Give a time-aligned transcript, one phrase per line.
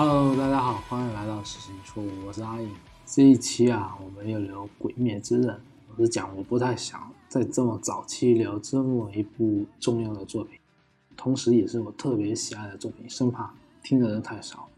[0.00, 2.70] Hello，大家好，欢迎来到实行错误，我是阿颖。
[3.04, 5.52] 这一期啊，我们要聊《鬼灭之刃》。
[5.88, 10.56] 我是讲，我不太想在这么早期聊这么一部重要的作品，
[11.16, 14.68] 同时也是我特别喜爱的作品，生怕听的人太少。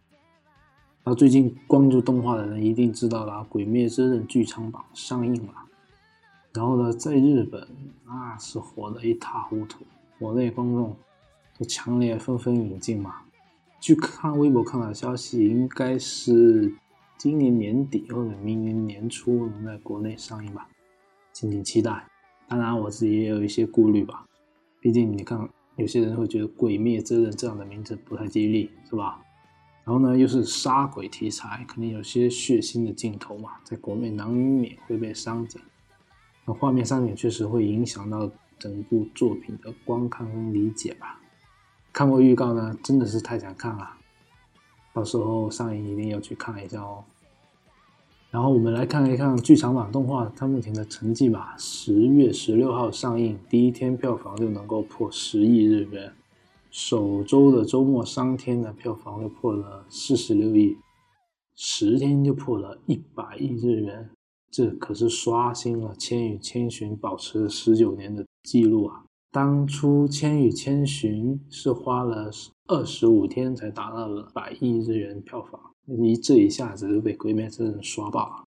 [1.04, 5.52] 那最近关注动画的人一定知道了，《鬼灭之刃》剧场版上映了。
[6.54, 7.68] 然后呢，在日本
[8.06, 9.84] 那是火的一塌糊涂，
[10.18, 10.96] 国内观众
[11.58, 13.16] 都强烈纷纷引进嘛。
[13.80, 16.70] 据看微博看到的消息，应该是
[17.16, 20.68] 今年年底或者明年年初能在国内上映吧，
[21.32, 22.04] 敬请期待。
[22.46, 24.26] 当然，我自己也有一些顾虑吧，
[24.80, 29.22] 毕竟你看，有些人会觉得《鬼灭之刃》这样的名字不太吉利，是吧？
[29.84, 35.60] 然后呢，又是杀鬼题材，肯定有些血腥的镜头嘛，在国内难免会被删减。
[36.44, 41.18] 那画面删减确实会影响到整部作品的观看跟理解吧。
[41.92, 43.90] 看过预告呢，真的是太想看了，
[44.92, 47.04] 到时候上映一定要去看一下哦。
[48.30, 51.56] 然后我们来看一看剧场版动画它目前的成绩吧。
[51.58, 56.12] 十月十六号上映，第一天票房就能够破十亿日元，
[56.70, 60.76] 首周的周末三天的票房就破了四十六亿，
[61.56, 64.08] 十天就破了一百亿日元，
[64.52, 69.04] 这可是刷新了《千与千寻》保持了十九年的记录啊！
[69.32, 72.28] 当初《千与千寻》是花了
[72.66, 78.44] 二十五天才达到了百亿日元票房，一这一下子就被《鬼灭之刃》刷爆了。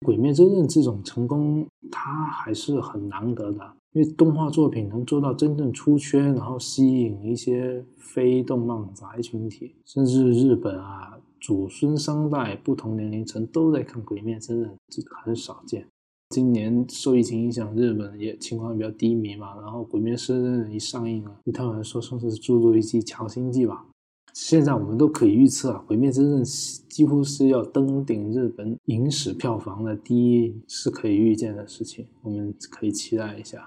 [0.06, 15.88] 《鬼灭之刃》这种成功，它还是很难得的，因为动画作品能做到真正出圈，然后吸引一些非动漫宅群体，甚至日本啊祖孙三代不同年龄层都在看《鬼灭之刃》，这很少见。
[16.30, 19.54] 今年受疫情影响，日本也情况比较低迷嘛。
[19.60, 23.86] 然后《鬼灭之刃》一上映了，对他们来说算是注入一剂强心剂吧。
[24.34, 26.44] 现在我们都可以预测啊，《鬼灭之刃》
[26.88, 32.06] 几乎是要登顶日本影史票房的第一，是可以预见的事情。
[32.22, 33.58] 我们可以期待一下，《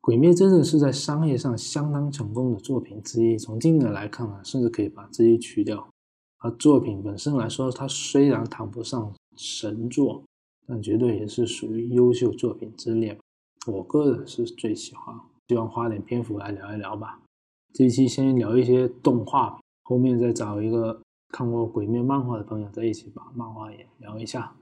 [0.00, 3.36] 鬼灭之刃》是在商业上相当成功的作品之一。
[3.36, 5.86] 从今年来看呢，甚至可以把之一去掉。
[6.38, 10.22] 而作品本身来说，它虽然谈不上神作。
[10.68, 13.18] 但绝对也是属于优秀作品之列，
[13.66, 15.18] 我个人是最喜欢，
[15.48, 17.22] 希望花点篇幅来聊一聊吧。
[17.72, 24.54] 这一期先聊一些动画，后面再找一个看过《鬼灭》漫画的朋友在一起把漫画也聊一下。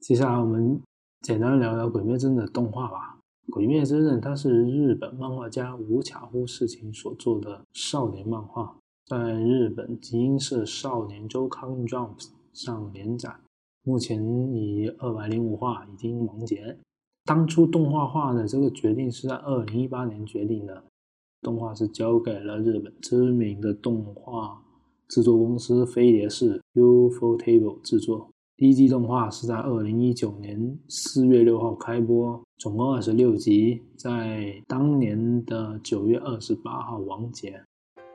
[0.00, 0.80] 接下来我们
[1.20, 3.18] 简单聊聊《鬼灭之刃》的动画吧。
[3.52, 13.36] 《鬼灭之刃》它是日本漫画家无卡夫世情所做的少年漫画，在日本集英社少年周刊 Jump 上连载。
[13.84, 16.76] 目前以二百零五话已经完结。
[17.24, 20.84] 当初动画化的这个决定是在二零一八年决定的，
[21.40, 24.62] 动画是交给了日本知名的动画
[25.08, 28.28] 制作公司飞碟式 Ufotable 制作。
[28.56, 37.60] 第一季动画是在二零一九年四月六号开播，总共二十六集，在当年的九月二十八号完结。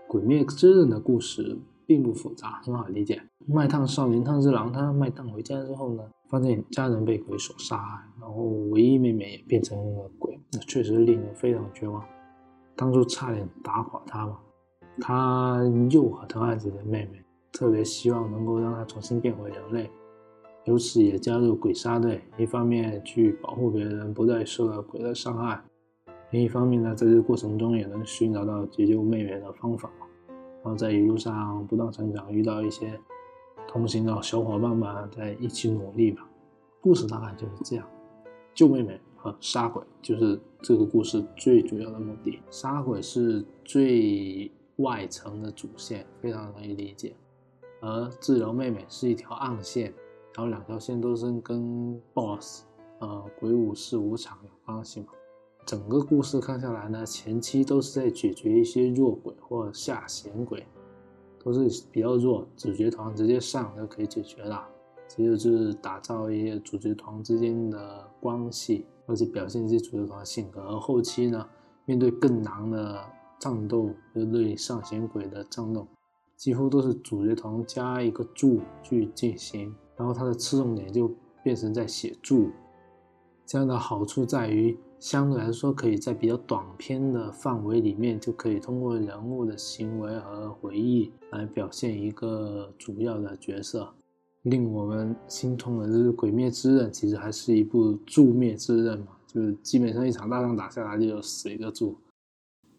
[0.07, 1.57] 鬼灭之刃的故事。
[1.87, 3.19] 并不复杂，很好理解。
[3.47, 12.03] 卖炭少年炭治郎，他卖炭回家之后呢，发现家人被鬼所杀害，然后唯一妹妹也变成了鬼，那确实令人非常绝望。
[12.75, 14.37] 当初差点打垮他嘛，
[14.99, 19.89] 他又很疼爱自己的妹妹，特别希望能够让她重新变回人类，
[20.65, 25.59] 由此也加入鬼杀队，一方面去保护别人不再受到鬼的伤害，
[26.31, 29.89] 另一方面呢，在这个过程中也能寻找到解救妹妹的方法。
[30.67, 33.00] 然后在一路上不断成长，遇到一些
[33.69, 36.28] 同行的小伙伴们，在一起努力吧。
[36.81, 37.88] 故事大概就是这样，
[38.53, 42.41] 救妹妹和杀鬼就是这个故事最主要的目的。
[42.51, 47.16] 杀鬼是最外层的主线，非常容易理解。
[47.79, 49.94] 而治疗妹妹是一条暗线，
[50.35, 52.64] 然后两条线都是跟 BOSS，
[52.99, 55.08] 呃，鬼武士无常有关系嘛。
[55.67, 60.66] 整个故事看下来呢，前期都是在解决一些弱鬼或下弦鬼，
[61.43, 64.66] 都是比较弱，主角团直接上就可以解决了。
[65.09, 70.61] 其实就是打造一些主角团之间的关系，而且表现一些主角团的性格。
[70.61, 71.46] 而后期呢，
[71.84, 73.03] 面对更难的
[73.37, 75.85] 战斗，就对上弦鬼的战斗，
[76.37, 81.11] 几乎都是主角团加一个注去进行，然后它的侧重点就
[81.43, 82.52] 变成在写注。
[83.46, 84.79] 这样的好处在于。
[84.99, 93.94] 相对来说，可以在比较短篇的范围里面，就可以通过人物的行为和回忆来表现一个主要的角色。
[94.44, 101.97] 令我们心痛的就是《鬼灭之刃》，其实还是一部助灭之刃嘛，就是基本上一场大仗打下来就有死一个助。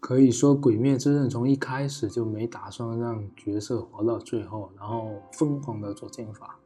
[0.01, 6.59] 可以说，《鬼灭之刃》从一开始就没打算让角色活到最后，然后疯狂的做剑法，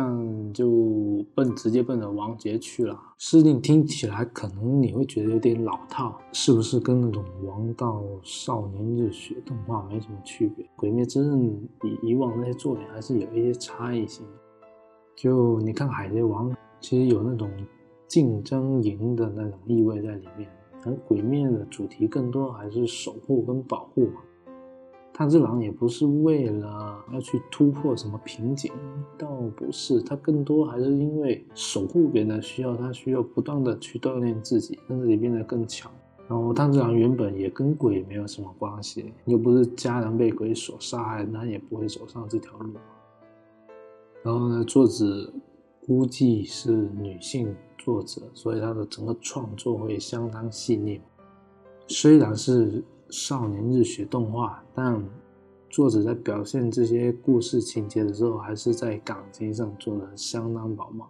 [0.00, 2.98] 样就奔直接奔着王杰去了。
[3.18, 10.64] 设定听起来可能你会觉得有点老套，是不是跟那种《王道少年热血》动画没什么区别？
[10.76, 11.38] 《鬼灭之刃》
[11.80, 14.24] 比以往那些作品还是有一些差异性。
[15.14, 16.50] 就你看《海贼王》，
[16.80, 17.50] 其实有那种
[18.08, 20.48] 竞争赢的那种意味在里面。
[20.84, 24.20] 而鬼灭的主题更多还是守护跟保护嘛。
[25.22, 28.72] 炭治郎也不是为了要去突破什么瓶颈，
[29.16, 35.88] 倒不是，他更多还是因为守护别人的需要，他需要不断的去锻炼自己，让自己变得更强。
[36.28, 42.72] 然后炭治郎原本也跟鬼没有什么关系，又不是家人被鬼所杀害，他也不会走上这条路。
[44.24, 45.32] 然后呢，作者
[45.86, 47.54] 估计是女性。
[47.78, 51.00] 作者，所以他的整个创作会相当细腻。
[51.88, 55.06] 虽然是少年日学动画，但
[55.68, 61.06] 作者在表现这些故事情节的时候，还是在感情上做的相当饱满。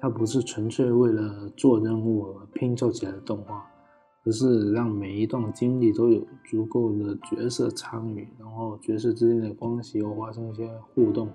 [0.00, 3.66] 它不是纯粹为了做任务而拼凑起来的动画，
[4.24, 11.28] 而是让每一段经历都有足够的角色参与，然后角色之间的关系又发生一些互动，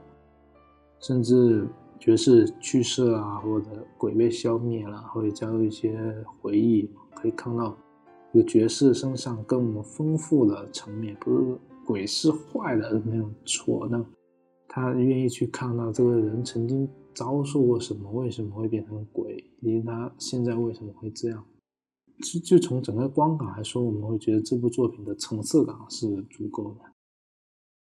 [1.00, 1.68] 甚至。
[2.00, 7.76] 角色去世啊，或者鬼被消灭了，会加入一些回忆，可以看到
[8.34, 14.06] 有角色身上更丰富的层面，不是鬼是坏的没有错，那
[14.68, 21.44] 他愿意去看到这个人曾经遭受过什么，为什么会变成鬼，以及他现在为什么会这样。
[22.22, 26.82] 就就从整个观感来说，我们会觉得这部作品的层次感是足够的。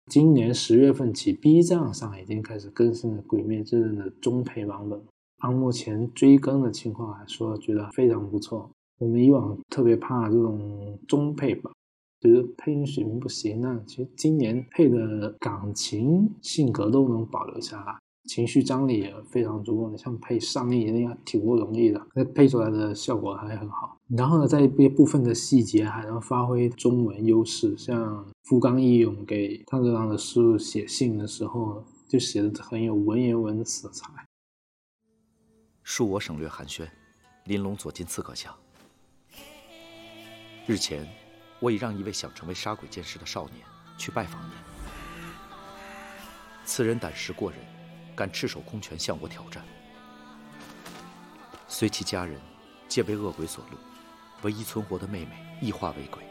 [0.10, 5.00] 今年十月份起，B 站上已经开始更新了《鬼灭之刃》的中配版本。
[5.38, 8.72] 按目前追更的情况来说，觉得非常不错。
[9.02, 11.72] 我们以往特别怕这种中配吧，
[12.20, 13.60] 觉得配音水平不行。
[13.60, 17.98] 那其实今年配的感情、性格都能保留下来。
[18.26, 23.98] 情绪张力也非常足够，你像配上亿那样挺不容易的，那配出来的效果还很好。
[24.08, 34.14] 然后呢，在一部分的细节还能发挥中文优势，像富冈义勇给炭治郎的书写信的时候，就写的很有文言文色彩。
[35.84, 36.88] 恕我省略寒暄，
[37.46, 38.56] 玲珑左近刺客下。
[40.68, 41.08] 日前，
[41.60, 43.66] 我已让一位想成为杀鬼剑士的少年
[43.98, 44.56] 去拜访您。
[46.66, 47.60] 此人胆识过人。
[48.14, 49.64] 敢赤手空拳向我挑战，
[51.68, 52.40] 虽其家人
[52.88, 53.78] 皆被恶鬼所戮，
[54.44, 55.32] 唯一存活的妹妹
[55.62, 56.22] 亦化为鬼，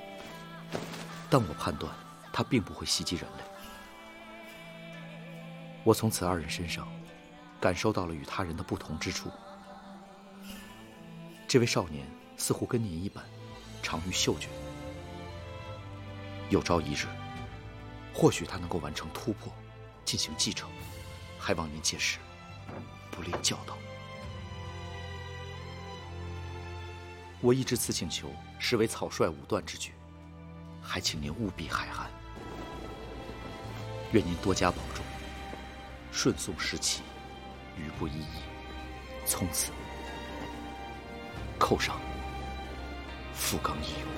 [1.29, 1.93] 但我判断
[2.33, 3.45] 他并不会袭击人类。
[5.83, 6.87] 我从此二人身上
[7.59, 9.31] 感受到了与他人的不同之处。
[11.49, 12.07] 这位少年
[12.37, 13.25] 似乎跟您一般，
[13.83, 14.49] 长于嗅觉。
[16.49, 17.07] 有朝一日，
[18.13, 19.53] 或许他能够完成突破，
[20.05, 20.69] 进行继承。
[21.39, 22.19] 还望您届时
[23.11, 23.79] 不吝教导。
[27.41, 29.95] 我一直此请求，实为草率武断之举，
[30.83, 32.11] 还请您务必海涵。
[34.13, 35.03] 愿您多加保重，
[36.13, 37.01] 顺送时期，
[37.79, 38.43] 余不依依。
[39.25, 39.73] 从此
[41.59, 41.99] 扣上
[43.41, 44.11] 富冈义勇。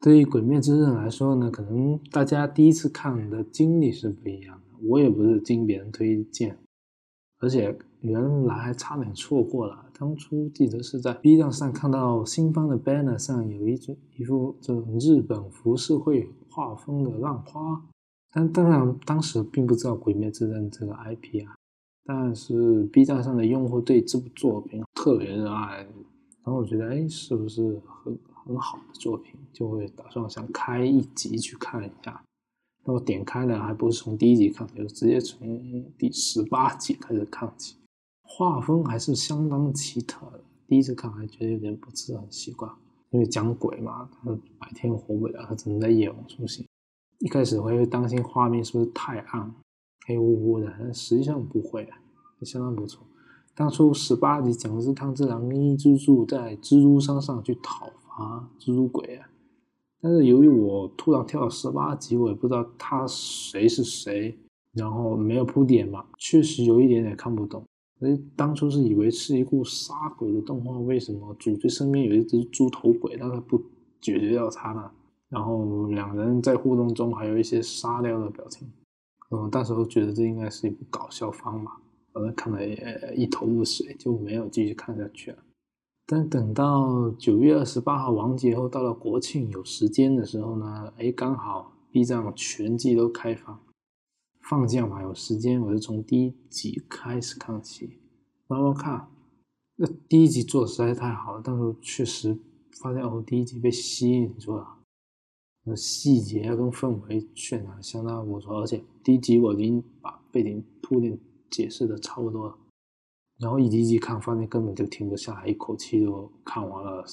[0.00, 4.78] 对于《鬼灭之刃》来说呢，可能大家第一次看的经历是不一样的。
[4.88, 6.58] 我也不是经别人推荐，
[7.38, 9.86] 而且原来还差点错过了。
[9.96, 17.80] 当初记得是在 B 站上看到新番的 banner 上有一种一幅这种日本浮世绘画风的浪花，
[18.32, 21.54] 但当然当时并不知道《鬼灭之刃》这个 IP 啊，
[22.04, 25.78] 但是 B 站上的用户对这部作品特别热爱，
[26.44, 28.18] 然后我觉得哎，是不是很？
[28.44, 32.20] 很好的作品，就会打算想开一集去看一下。
[32.84, 37.76] 那我点开了，还不是从第一集看，就直接从第十八集开始看起。
[38.24, 42.68] 画风还是相当奇特的，第一次看还觉得有点不是很习惯，
[43.10, 46.66] 因为讲鬼嘛，他白天活不了，他只能在夜晚出现。
[47.20, 49.54] 一开始会担心画面是不是太暗，
[50.06, 51.98] 黑乎乎的，但实际上不会啊，
[52.42, 53.06] 相当不错。
[53.54, 57.90] 当初十八集讲的是汤治郎一蜘蛛在蜘蛛山上去讨。
[58.14, 59.26] 伐，蜘蛛鬼啊！
[60.02, 64.36] 但是由于我突然跳到十八集，我也不知道他谁是谁，
[64.74, 67.64] 然后没有铺垫嘛，确实有一点点看不懂。
[68.00, 73.56] 哎，当初是以为是一部杀鬼的动画，为什么主角身边有一只猪头鬼，但他不
[74.02, 74.90] 解决掉他呢？
[75.30, 78.70] 然后两人在互动中还有一些沙雕的表情，
[79.34, 81.80] 嗯，当时候觉得这应该是一部搞笑番吧。
[82.12, 85.38] 我看了也一头雾水，就没有继续看下去了。
[86.04, 93.58] 但等到九月二十八号完结后，到了国庆有时间的时候呢，哎，刚好 B 站全季都开放，
[94.42, 97.98] 放假嘛有时间，我就从第一集开始看起，
[98.48, 99.08] 慢慢看。
[99.76, 102.38] 那第一集做的实在是太好了，但是确实
[102.82, 104.66] 发现哦，第一集被吸引住了，
[105.64, 111.16] 那细节跟氛围渲染相当不错，而且第一集我已经把背景铺垫
[111.50, 112.56] 解释的差不多了。
[113.38, 117.04] 然后一集一集看，发现根本就停不下来，一口气就看完了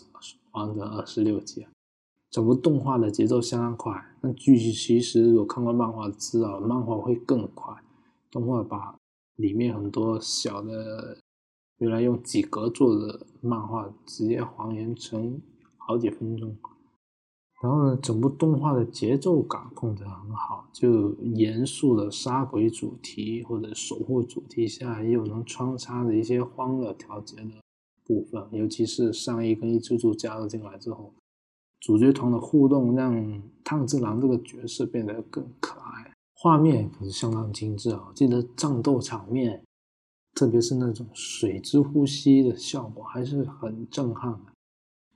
[0.52, 1.66] 完整二十六集。
[2.32, 7.76] 整个动画的节奏相当快，但剧情其实我看过漫画知道，漫画会更快。
[8.32, 8.96] 动画把
[9.36, 11.18] 里面很多小的，
[11.78, 15.42] 原来用几格做的漫画，直接还原成
[15.78, 16.56] 好几分钟。
[17.62, 27.52] 然后呢，整部动画的节奏感控制很好，就严肃的杀鬼主题或者守护主题下，又能穿插着一些欢乐调节的
[28.06, 28.48] 部分。
[28.52, 31.14] 尤其是上一跟一之助加入进来之后，
[31.82, 38.10] 主角团的互动让炭治郎这个角色变得更可爱，画面可是相当精致啊！
[38.16, 39.62] 记得战斗场面，
[40.34, 44.54] 特别是那种水之呼吸的效果，还是很震撼的。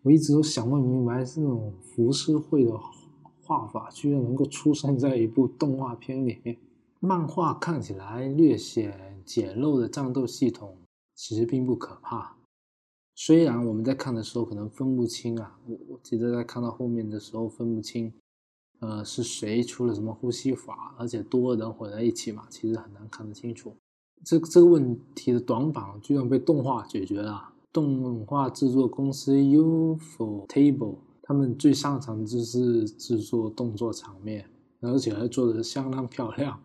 [0.03, 2.77] 我一直都想不明白，这种浮世绘的
[3.41, 6.57] 画法居然能够出现在一部动画片里面。
[6.99, 10.77] 漫画看起来略显简陋的战斗系统，
[11.15, 12.35] 其实并不可怕。
[13.15, 18.11] 虽然我们在看的时候可能分不清啊，我我记得在看到后面的时候分不清，
[18.79, 23.73] 呃，是谁出了什么呼吸法，而且多人混在一起嘛，其实很难看得清楚。
[24.25, 27.52] 这这个问题的短板居然被动画解决了。
[27.73, 34.47] 动画制作公司 Ufotable，他们最擅长就是制作动作场面，
[34.79, 36.61] 而且还做得相当漂亮，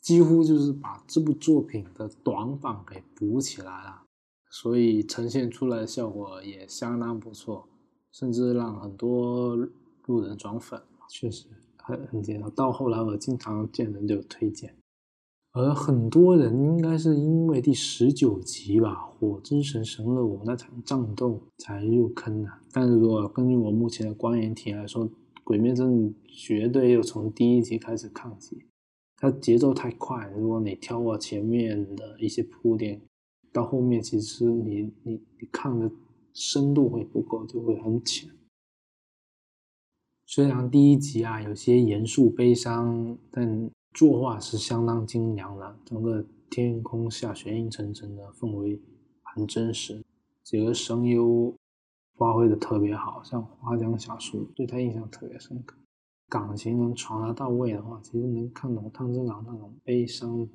[0.00, 4.02] 几乎就是把这部作品的短板给补起来了，
[4.50, 7.68] 所以呈现出来的效果也相当不错，
[8.10, 9.54] 甚至让很多
[10.06, 11.46] 路人转粉，确实
[11.76, 12.50] 很很简单。
[12.52, 14.74] 到后来我经常见人就推荐。
[15.56, 22.50] 而很多人应该是因为第十九集吧，火之神神乐舞那场战斗才入坑的。
[22.70, 25.08] 但是如果根据我目前的观影体验来说，
[25.42, 28.66] 《鬼灭之刃》绝对要从第一集开始看起，
[29.16, 30.30] 它节奏太快。
[30.36, 33.00] 如果你跳过前面的一些铺垫，
[33.50, 35.90] 到后面其实你你你看的
[36.34, 38.28] 深度会不够，就会很浅。
[40.26, 43.70] 虽然第一集啊有些严肃悲伤，但。
[43.96, 48.78] 作画是相当精良的，整个天空下雪阴沉沉的氛围
[49.22, 50.04] 很真实，
[50.44, 51.54] 几个声优
[52.18, 55.74] 发挥的特别好，像花江小树对他印象特别深刻，
[56.28, 60.46] 感情能传达到位的话，其实能看懂汤之郎那种悲伤。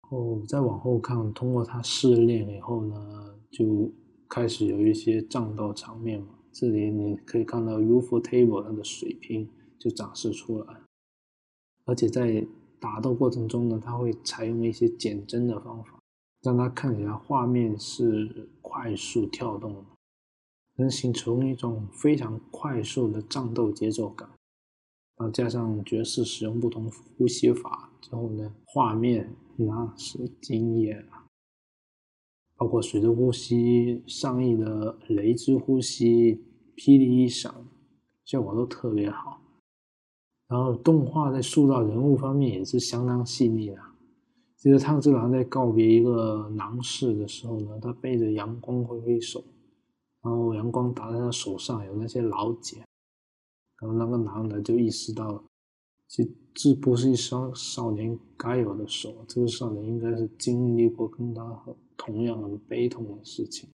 [0.00, 3.92] 后再往后看，通过他试炼以后呢，就
[4.30, 9.46] 开始有一些战斗场面嘛，这里你可以看到 Ufotable 它的水平
[9.78, 10.80] 就展示出来，
[11.84, 12.46] 而且在
[12.80, 15.98] 打斗过程中呢，它会采用一些减帧的方法，
[16.42, 19.84] 让它看起来画面是快速跳动的，
[20.76, 24.28] 能形成一种非常快速的战斗节奏感。
[25.16, 31.26] 然后加上角色使用不同呼吸法之后呢，画面那是惊艳啊！
[32.56, 36.44] 包括水之呼吸、上亿的雷之呼吸、
[36.76, 37.52] 霹雳一闪，
[38.24, 39.37] 效果都特别好。
[40.48, 43.76] 然后动画在塑造人物方面也是相当细腻的。
[44.56, 49.44] 其实炭治郎在告别一个男士的时候呢，他背着阳光挥挥手，
[50.22, 52.82] 然后阳光打在他手上有那些老茧，
[53.80, 55.42] 然后那个男的就意识到了，
[56.08, 61.62] 这这不是一双少年该有的手，这个少年应该是经历过跟他
[61.96, 63.68] 同样很悲痛的事情。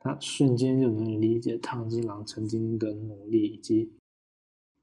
[0.00, 3.92] 他瞬间就能理解炭治郎曾经的努力以及。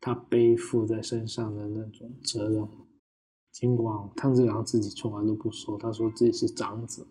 [0.06, 2.68] 他背负在身上的那种责任，
[3.54, 7.08] 尽管汤治郎自己从来都不说，他说自己是长子，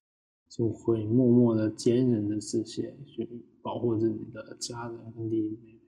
[0.50, 3.26] 就会默默的坚忍着这些，去
[3.62, 5.78] 保护自己的家人跟弟弟妹妹。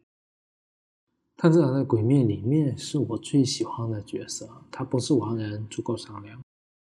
[1.37, 6.41] 汤治郎在《鬼灭》里面是我最喜欢的角色，他不是完人，足够善良，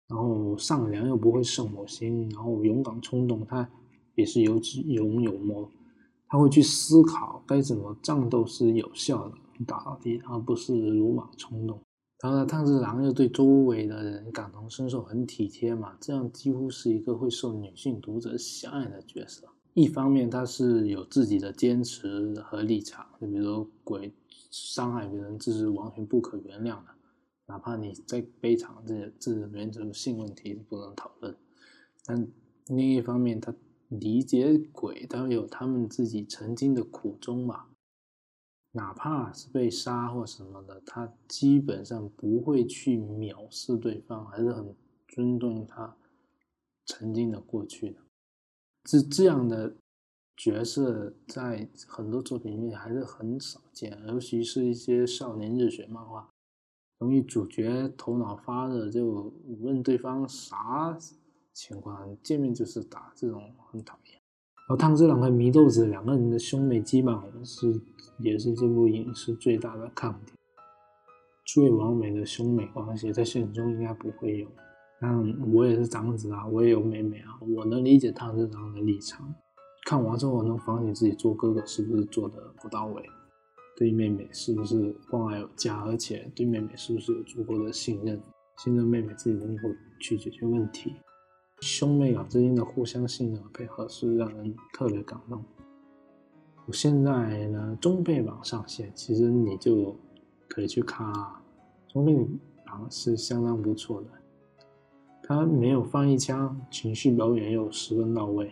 [0.08, 3.70] 然后善良又不会圣母心，然后勇敢冲动，他
[4.16, 5.70] 也是有勇有谋，
[6.30, 9.36] 他会去思考该怎么战斗是有效的。
[9.64, 11.80] 打到底，而不是鲁莽冲动。
[12.24, 19.48] 然后呢，炭治郎又对周围的人感同身受，很体贴嘛，这样几乎是一个会受女性读者喜爱的角色。
[19.74, 24.14] 一方面，他是有自己的坚持和立场，就比如说鬼
[24.50, 26.86] 伤害别人，这是完全不可原谅的，
[27.48, 31.36] 哪怕你再悲惨，这这原则性问题不能讨论。
[32.06, 32.28] 但
[32.68, 33.54] 另一方面，他
[33.90, 37.66] 理解鬼，他有他们自己曾经的苦衷嘛。
[38.76, 44.76] 哪怕是被杀或什么的，他基本上不会去藐视对方，还是很
[45.08, 45.96] 尊重他
[46.86, 47.96] 曾经的过去的。
[48.84, 49.74] 这这样的
[50.36, 56.30] 角色在很多作品里面还是很少见，尤其是一些少年热血漫画，
[57.00, 60.98] 容易主角头脑发热，就问对方啥
[61.54, 64.20] 情况，见面就是打，这种很讨厌。
[64.68, 67.80] 然后汤治郎和祢豆子两个人的兄妹基本上是
[68.20, 70.36] 也是这部影视最大的看点，
[71.46, 74.48] 最完美的兄妹关系在现实中应该不会有。
[75.00, 79.32] 但我也是长子啊，我也有妹妹啊，我能理解汤治郎的立场。
[79.86, 83.04] 看完之后，我能反省自己做哥哥是不是做的不到位，
[83.78, 88.20] 对妹妹是不是关爱有加，而且对妹妹是不是有足够的信任，
[88.58, 89.64] 信任妹妹自己能够
[90.00, 90.92] 去解决问题。
[91.62, 95.44] 兄妹俩之间的互相信任和配合是让人特别感动。
[96.66, 99.96] 我现在呢，中配榜上线，其实你就
[100.48, 101.42] 可以去看啊，
[101.88, 102.16] 中配
[102.66, 104.08] 榜是相当不错的。
[105.24, 108.52] 他没有放一枪，情绪表演又十分到位。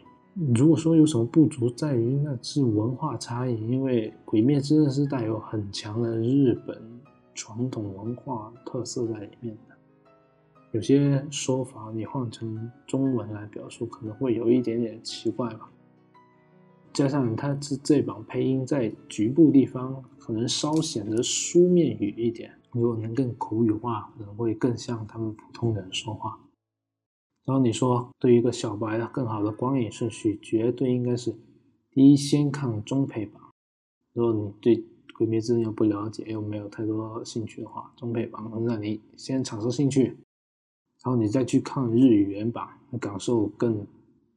[0.55, 6.81] 如果说有什么不足，在于那是文化差异，因为《鬼灭之刃》是带有很强的日本
[7.35, 9.72] 传统文化特色在里面的。
[10.73, 15.71] 有些说法你换成中文来表述，可能会有一点点奇怪吧。
[16.91, 26.39] 加上它这这版配音在局部地方可能稍显得书面语一点，如果能更口语化，可能会更像他们普通人说话。
[27.45, 31.35] 然后你说，对于一个小白的更好的观影顺序，绝对应该是
[31.91, 33.39] 第一先看中配版。
[34.13, 34.77] 如果你对
[35.15, 40.17] 《鬼灭之刃》又不了解，又没有太多兴趣的话，中配版能让你先产生兴趣。
[41.03, 42.67] 然后你再去看日语原版，
[42.99, 43.85] 感受更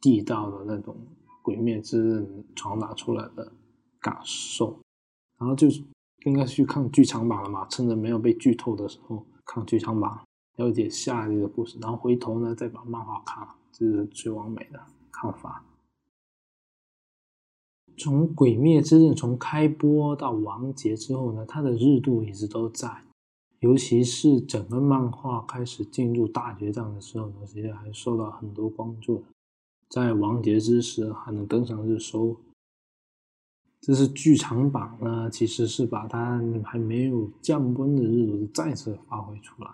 [0.01, 0.97] 地道的那种
[1.43, 2.25] 《鬼灭之刃》
[2.57, 3.53] 传达出来的
[4.01, 4.77] 感受。
[5.38, 5.69] 然后就
[6.25, 10.21] 应该去看剧场版了嘛，趁着没有被剧透的时候看剧场版，
[10.57, 14.81] 了解下一个故事，然后回头呢再把漫画看，这是最完美的
[15.12, 15.64] 看法。
[17.97, 23.06] 从《鬼灭之刃》从开播到完结之后呢，它的热度一直都在。
[23.66, 29.24] 尤其是整个漫画开始进入大决战的时候呢，其实还受到很多关注，
[29.88, 32.37] 在完结之时还能登上热搜。
[33.81, 39.68] 这是剧场版呢，其实是把它还没有降温的日子再次发挥出来。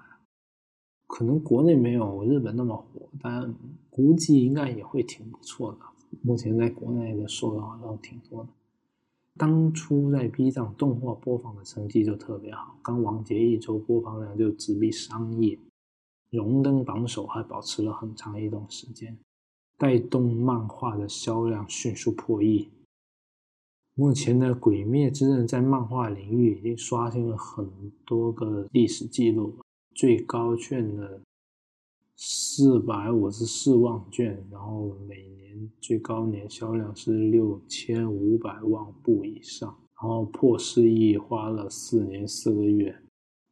[1.06, 3.54] 可能国内没有日本那么火，但
[3.90, 5.80] 估计应该也会挺不错的。
[6.22, 8.48] 目前在国内的收好像挺多的。
[9.38, 15.58] 当初在 B 站动画播放的成绩就特别好，刚完结一周播放量就直逼三亿，
[16.30, 19.18] 荣登榜首还保持了很长一段时间，
[19.78, 22.68] 带动漫画的销量迅速破亿。
[23.94, 29.58] 目前的《鬼灭之刃》在漫画领域已经刷新了很多个历史记录，
[29.94, 31.20] 最高卷的
[32.16, 35.42] 四百五十四万卷，然后每年。
[35.80, 39.68] 最高年销量是六千五百万部以上，
[40.00, 42.96] 然后破四亿花了四年四个月，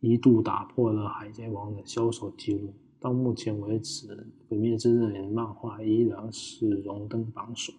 [0.00, 2.72] 一度打破了《海贼王》的销售记录。
[2.98, 4.08] 到目前为止，
[4.48, 7.72] 《鬼灭之刃》漫画依然是荣登榜首。《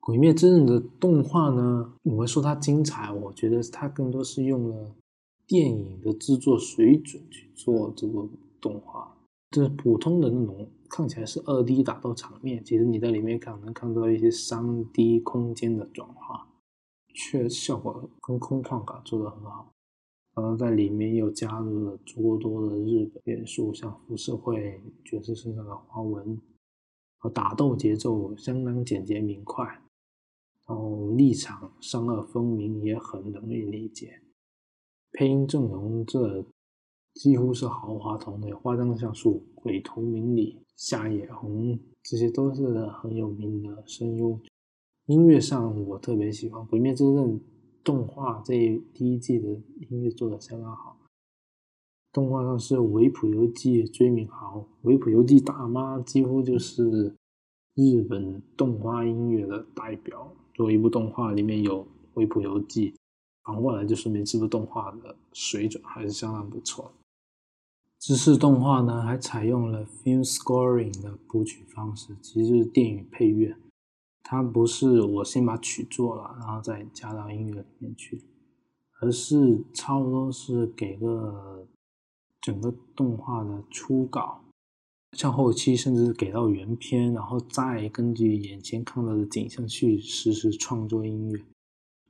[0.00, 4.94] 鬼灭之刃》的动画呢，我们说它精彩，我觉得它更多是用了
[5.44, 8.26] 电影的制作水准去做这个
[8.60, 9.17] 动画。
[9.50, 16.46] 就是普通的那种看起来是二 D 打斗场面，其实你在里面看能看到一些三 D 空间的转化，
[17.14, 19.72] 却效果跟空旷感做得很好。
[20.34, 26.38] 然后在里面又加入了诸多的日本元素，像浮世绘角色身上的花纹，
[27.18, 29.64] 和打斗节奏相当简洁明快，
[30.66, 34.20] 然后立场善恶分明，也很容易理解。
[35.12, 36.44] 配音阵容这。
[37.18, 44.38] 几乎是豪华团队，花江夏树、鬼头明里、夏野红，这些都是很有名的声优。
[45.06, 47.40] 音乐上，我特别喜欢《鬼灭之刃》
[47.82, 49.48] 动画这一第一季的
[49.90, 50.96] 音乐做的相当好。
[52.12, 57.12] 动画上是维普游记、追名豪、维普游记大妈，几乎就是
[57.74, 60.32] 日本动画音乐的代表。
[60.54, 62.94] 作为一部动画里面有维普游记，
[63.42, 66.92] 反过来就说明这部动画的水准还是相当不错。
[67.98, 73.56] 知识动画呢，还采用了 film scoring 的谱曲方式，其实就是电影配乐。
[74.22, 78.22] 它不是我先把曲做了，然后再加到音乐里面去，
[79.00, 81.66] 而是差不多是给个
[82.40, 84.42] 整个动画的初稿，
[85.12, 91.40] 像后期甚至给到原片，然后再根据眼前看到的景象去实时创作音乐，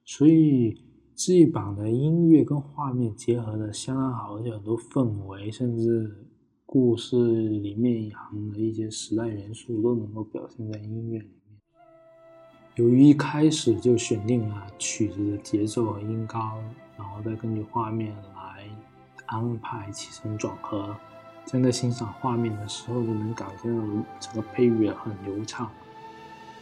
[0.04, 0.82] 所以
[1.20, 6.16] 这一版的音乐跟画面结合的相当好，而且很多氛围，甚至
[6.64, 7.16] 故事
[7.48, 11.58] 里面隐含的一些时代元素都能够表现在音乐里面。
[12.76, 16.56] 由于一开始就选定了曲子的节奏和音高，
[16.96, 18.70] 然后再根据画面来
[19.26, 20.94] 安排起承转合。
[21.44, 23.82] 在在欣赏画面的时候，就能感觉到
[24.20, 25.68] 整个配乐很流畅，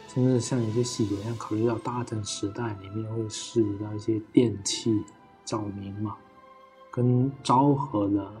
[0.07, 5.03] 甚至像一些细节，像考虑到大正时代里面会涉及到一些电器
[5.45, 6.15] 照明嘛，
[6.89, 8.31] 跟昭和的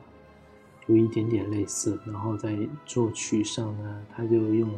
[0.87, 1.99] 有一点点类似。
[2.05, 4.69] 然后在作曲上呢，他就用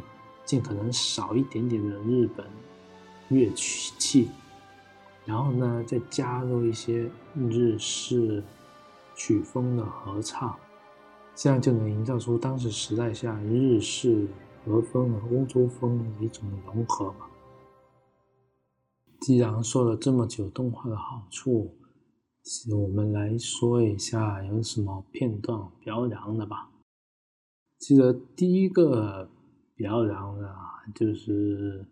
[0.43, 2.45] 尽可能少一点点的日本
[3.30, 4.30] 乐曲器，
[5.25, 8.43] 然后呢再加入一些日式
[9.15, 10.56] 曲风的合唱。
[11.36, 14.28] 这样就能营造出当时时代下日式
[14.65, 17.30] 和风和欧洲风的一种融合吧。
[19.22, 21.76] 既然说了这么久动画的好处，
[22.72, 26.72] 我们来说一下有什么片段比较凉的吧。
[27.78, 29.30] 记得第一个
[29.76, 30.56] 比较凉的，
[30.95, 31.86] 就是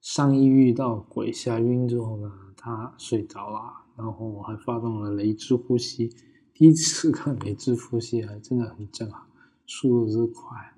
[0.00, 6.14] 上一遇到鬼吓晕之后呢，他睡着了，然后我还发动了雷之呼吸。
[6.54, 9.22] 第一次看雷之呼吸还真的很震撼，
[9.66, 10.74] 速度之快。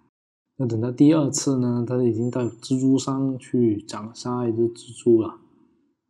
[0.60, 5.38] 那等到第二次呢，他已经到蜘蛛山去斩杀一只蜘蛛了。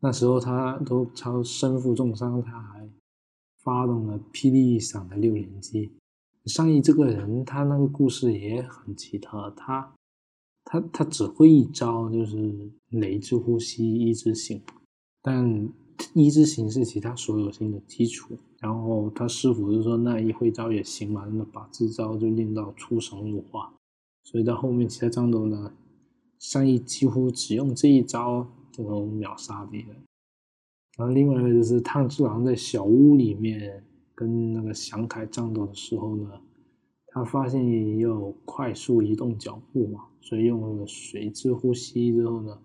[0.01, 2.91] 那时候他都超身负重伤，他还
[3.63, 5.93] 发动了霹雳一闪的六连击。
[6.47, 9.93] 上一这个人，他那个故事也很奇特，他
[10.65, 14.61] 他他只会一招，就是雷之呼吸一之性，
[15.23, 15.69] 但
[16.13, 18.37] 一之形是其他所有性的基础。
[18.59, 23.73] 然后他师傅就说：“那一会招也行嘛，那把这招就练到出神入化。”
[24.23, 25.73] 所以到后面其他战斗呢，
[26.39, 29.89] 上一几乎只用这一招就能秒杀敌人。
[30.97, 36.41] 然后另外一个就是炭治郎在小屋里面跟那个祥凯战斗的时候呢，
[37.07, 42.59] 他发现要快速移动脚步嘛，所以用了水之呼吸之后呢，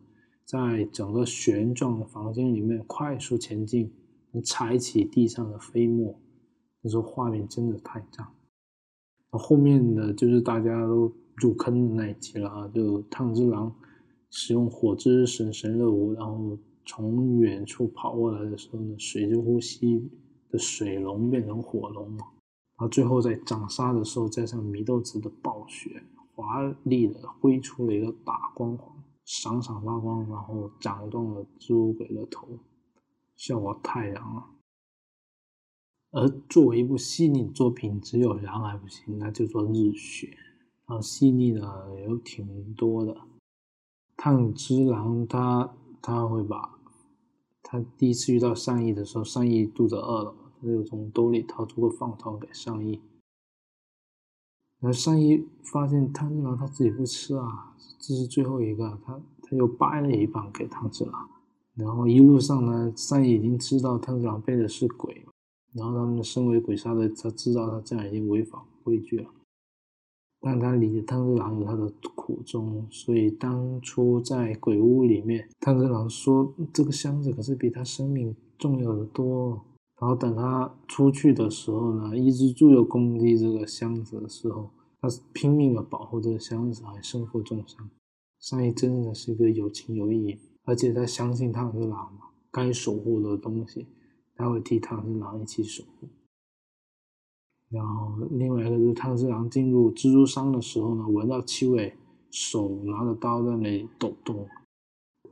[0.43, 3.91] 在整个旋转的房间里面快速前进。
[4.31, 6.19] 能踩起地上的飞沫，
[6.81, 8.27] 那时候画面真的太赞。
[9.29, 13.73] 后面的就是大家都入坑的那一集了啊，就炭治郎
[14.29, 20.09] 使用火之神神乐舞，然后从远处跑过来的时候呢，水之呼吸
[20.49, 22.25] 的水龙变成火龙嘛，
[22.77, 28.95] 然后最后在斩杀的时候，加上祢豆子的暴雪，华丽的挥出了一个大光环，
[29.25, 32.47] 闪闪发光，然后斩断了蜘鬼的头。
[33.35, 34.45] 效果太凉了，
[36.11, 40.37] 而作为一部细腻作品，只有凉还不行，那就做日雪。
[40.85, 41.61] 啊细腻的
[42.07, 43.17] 有挺多的。
[44.17, 46.79] 炭之狼他他会把，
[47.61, 53.01] 他第一次遇到上义的时候，上义肚子饿了，他就从兜里掏出个饭团给上义。
[54.79, 61.29] 然后上义发现炭之狼他自己不吃啊，这是最后一个，他他又掰了一半给炭之狼。
[61.73, 65.25] 然后一路上呢，善意已经知道炭治郎背的是鬼，
[65.73, 69.29] 然后他们身为鬼杀的，他知道他这样已经违反规矩了，
[70.45, 79.59] 让他理解炭治郎有他的苦衷，所以当初在鬼屋里面，炭治郎说这个箱子可是比他生命重要的多。
[79.99, 84.69] 然后等他出去的时候呢，伊之助又攻击这个箱子的时候，
[85.01, 87.89] 他拼命的保护这个箱子，还身负重伤。
[88.39, 90.37] 三爷真的是一个有情有义。
[90.65, 93.87] 而且他相信炭治郎嘛，该守护的东西，
[94.35, 96.07] 他会替炭治郎一起守护。
[97.69, 101.95] 然后另外一个就是炭治郎进入蜘蛛山的时候呢，闻到气味，
[102.29, 104.47] 手拿着刀在那里抖动。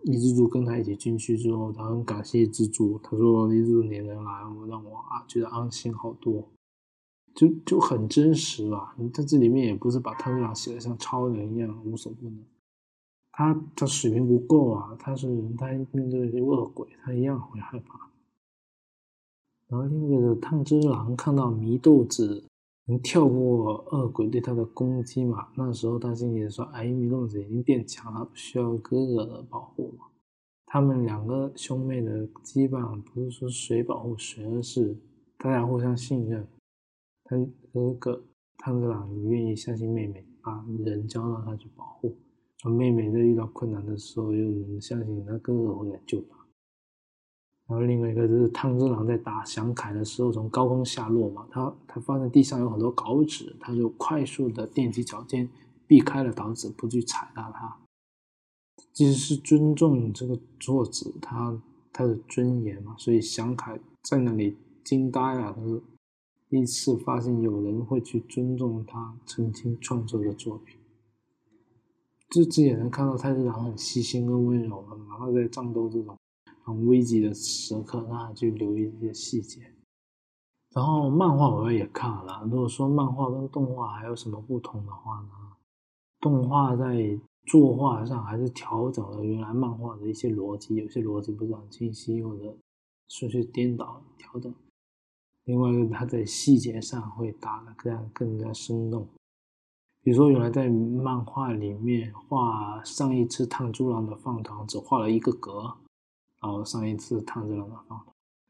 [0.04, 6.43] 伊之助跟他一起进去之后，他很感谢蜘蛛，他说：“伊之助你能来，我让我啊觉得安心好多。”
[7.34, 8.93] 就就很真实吧。
[8.98, 12.38] 你在这里面也不是把炭治郎写的像超人一样无所不能。
[13.32, 14.96] 他他水平不够啊！
[15.00, 18.08] 他是人，他面对恶鬼，他一样会害怕。
[19.73, 22.43] 然后另一个炭治郎看到祢豆子
[22.86, 25.47] 能跳过恶鬼对他的攻击嘛？
[25.55, 30.05] 那时候他心里说：“哎，祢豆子已经变强了，不需要哥哥的保护嘛。”
[30.67, 34.95] 他们两个兄妹的羁绊不是说谁保护谁，而是
[35.39, 36.47] 大家互相信任。
[37.23, 37.36] 他
[37.73, 38.23] 哥哥
[38.59, 42.15] 炭治郎愿意相信妹妹，把人交到他去保护。
[42.69, 46.42] 妹妹在遇到困难的时候，又能相信他哥哥会来救她。
[47.67, 55.49] 然后另外一个就是汤之郎在打祥凯的时候从高空下落嘛，他他发现地上有很多稿纸，他就快速的踮起脚尖
[55.88, 57.78] 避开了稿纸，不去踩到它。
[58.91, 61.58] 其实是尊重这个作者他
[61.91, 65.82] 他的尊严嘛，所以祥凯在那里惊呆了，他是
[66.49, 70.78] 第一次发现有人会去尊重他曾经创作的作品。
[72.30, 76.17] 就这也能看到太之郎很细心跟温柔的，然后在战斗这种
[76.63, 79.62] 很危急的时刻，他就留意这些细节。
[80.73, 85.30] 然后漫画我也看了，如果说漫画跟动画还有什么不同的话呢？
[86.19, 92.56] 动画在作画上还是调整了原来漫画的一些逻辑，有些逻辑不是很清晰或者
[93.10, 94.52] 顺序颠倒调整。
[95.43, 99.06] 另外，它在细节上会打得更更加生动。
[100.02, 105.76] 比如说，原来在漫画里面画上一次烫猪郎的饭堂只画了一个格，
[106.43, 108.06] 然后上一次炭治郎的饭堂，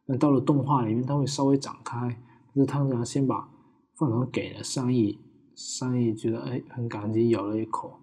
[0.06, 2.19] 那到了动画里面，他会稍微展开。
[2.56, 3.47] 但是炭治郎先把
[3.93, 5.19] 饭团给了上义，
[5.56, 7.99] 上义觉得哎很感激，咬了一口，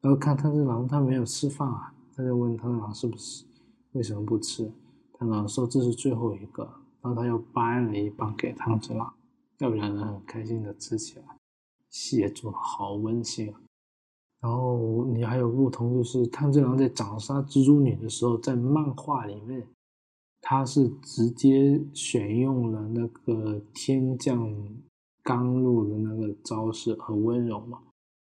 [0.00, 3.44] 然后看炭治郎他没有吃饭啊，他就问炭治郎是不是
[3.92, 4.72] 为什么不吃？
[5.18, 6.62] 炭治郎说这是最后一个，
[7.02, 9.12] 然后他又掰了一半给炭治郎，
[9.58, 11.24] 要两人很开心的吃起来。
[11.90, 13.60] 写作好温馨啊！
[14.44, 19.66] 然后你还有不同，就是炭治郎在斩杀蜘蛛女的时候，在漫画里面
[20.42, 24.54] 他是直接选用了那个天降
[25.22, 27.80] 甘露的那个招式，很温柔嘛。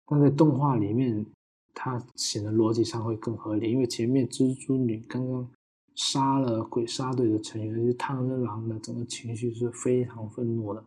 [0.05, 1.25] 但在动画里面，
[1.73, 5.49] 它显得逻辑上会更合理，因为前面蜘蛛女刚刚
[5.95, 10.83] 杀了鬼杀队的成员，就炭治郎的整个情绪是非常愤怒的。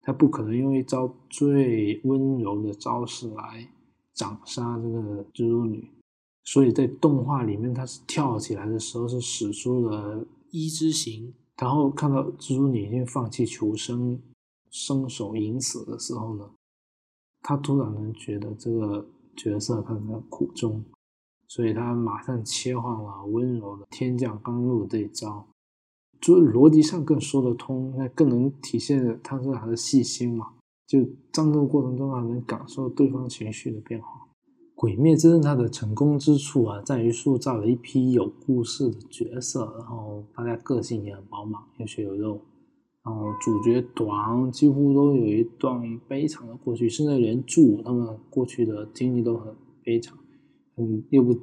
[0.00, 3.68] 他不可能用一招最温柔的招式来
[4.14, 5.90] 斩杀这个蜘蛛女，
[6.44, 14.20] 所以在动画里面，他是跳起来的时候是使出了一之形，然后看到蜘蛛女已经放弃求生，
[14.70, 16.50] 伸手引死的时候呢，
[17.40, 20.84] 他突然能觉得这个角色他的苦衷，
[21.48, 25.46] 所以他马上切换了温柔的天降甘露这一招。
[26.20, 30.52] 就逻辑上更说得通，那更能体现他是他的细心嘛。
[30.92, 34.08] 就战斗过程中还能感受对方情绪的变化。
[34.74, 42.38] 鬼灭之刃它的成功之处啊，在于塑造了一批有故事的角色，然后大家个性也很饱满，有血有肉。
[43.02, 50.14] 然后主角团几乎都有一段悲惨的过去，甚至连柱他们过去的经历都很悲惨。
[50.76, 51.34] 嗯，又不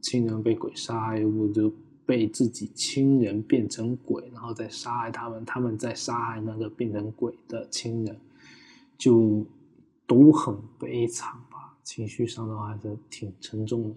[0.00, 1.70] 亲人被鬼杀，又不就。
[2.06, 8.14] 被自己亲人变成鬼，然后再杀害他们，他们再杀害那个变成鬼的亲人，
[8.96, 9.46] 就
[10.06, 11.76] 都很悲惨吧？
[11.82, 13.96] 情绪上的话还是挺沉重的。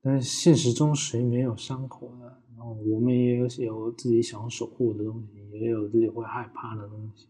[0.00, 2.32] 但是现实中谁没有伤口呢？
[2.56, 7.28] 然后我们也有有自己想守护的东西，也有自己会害怕的东西。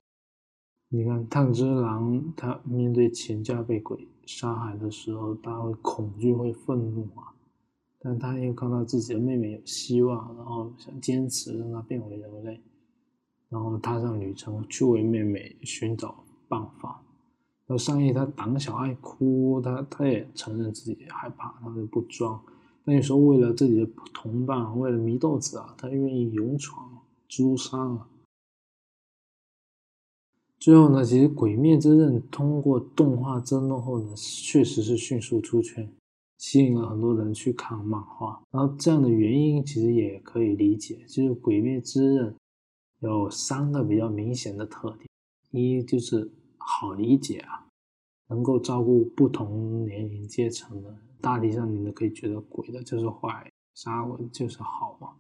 [0.89, 7.33] 你看炭治郎，他面对前家被鬼杀害的时候，他会恐惧，会愤怒啊。
[7.99, 12.61] 但他又看到自己的妹妹有希望，然后想坚持让她变回人类，
[13.49, 17.01] 然后踏上旅程去为妹妹寻找办法。
[17.67, 22.39] 然后上一他胆小爱哭，他他也承认自己害怕，他就不装。
[22.85, 28.09] 那你说为了自己的同伴，为了祢豆子啊，他愿意勇闯朱山啊。
[30.59, 35.91] 最后呢，其实《鬼灭之刃》通过动画增动后呢，确实是迅速出圈。
[36.39, 42.31] 吸引了很多人去看漫画，然后这样的原因其实也可以理解，就是《鬼灭之刃》
[42.99, 45.09] 有三个比较明显的特点：
[45.53, 46.29] 一就是
[46.83, 47.69] 好理解啊，
[48.29, 55.15] 能够照顾不同年龄阶层的，大体上你们可以觉得鬼的就是坏，杀我就是好嘛。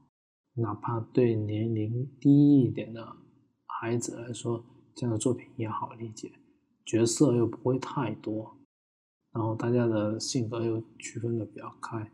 [0.54, 3.16] 哪怕对年龄低一点的
[3.64, 6.32] 孩子来说，这样的作品也好理解，
[6.84, 8.56] 角色又不会太多。
[9.32, 12.10] 然后大家的性格又区分的比较开。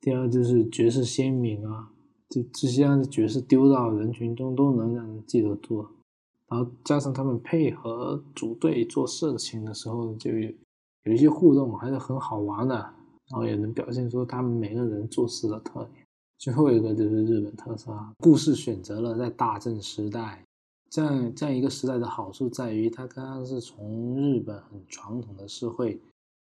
[0.00, 1.92] 第二就是角色鲜明啊，
[2.28, 5.84] 就这些角色丢到人群中都能让人记得住。
[6.48, 10.52] 然后加上他们配合组队做事情的时候，就有
[11.04, 12.92] 有一些互动还是很好玩的。
[13.28, 16.06] 然后也能表现出他们每个人做事的特点。
[16.38, 20.44] 最后一个就是日本特色，故事选择了在大正时代。
[20.90, 26.00] 这样这样一个时代的好处在于，它刚刚是从日本很传统的社会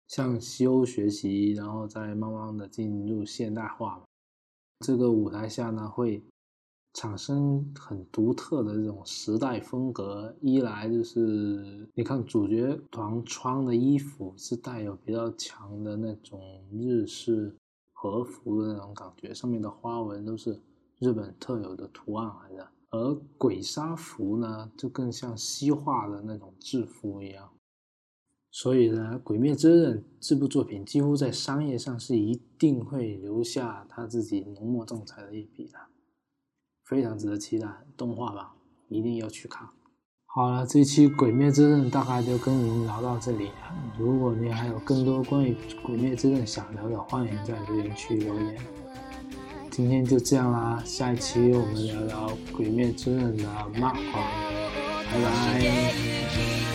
[0.09, 4.03] 向西欧学习，然后再慢慢的进入现代化。
[4.81, 6.23] 这个舞台下呢，会
[6.97, 10.35] 产生很独特的这种时代风格。
[10.41, 16.41] 一来就是你看主角团穿的衣服是带有比较强的那种
[16.73, 17.55] 日式
[17.93, 20.59] 和服的那种感觉，上面的花纹都是
[20.99, 22.67] 日本特有的图案来的。
[22.91, 27.51] 而鬼杀服呢，就更像西化的那种制服一样。
[28.51, 35.79] 所以呢，《鬼灭之刃》这部作品几乎在商业上是一定会留下他自己浓墨重彩的一笔的，
[36.89, 37.67] 非常值得期待。
[37.97, 38.55] 动画吧，
[38.89, 39.69] 一定要去看。
[40.27, 43.51] 好了，这期《鬼灭之刃》大概就跟您聊到这里。
[43.99, 48.59] 如果您还有更多关于《鬼灭之刃》想聊的，欢迎在留言区留言。
[49.71, 54.31] 今天就这样啦，下一期我们聊聊《鬼灭之刃》的漫画。
[55.11, 56.66] 拜拜。